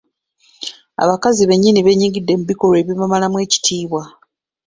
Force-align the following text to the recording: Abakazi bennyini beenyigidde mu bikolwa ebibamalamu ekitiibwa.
Abakazi 1.03 1.41
bennyini 1.49 1.79
beenyigidde 1.85 2.33
mu 2.39 2.45
bikolwa 2.49 2.77
ebibamalamu 2.81 3.37
ekitiibwa. 3.45 4.03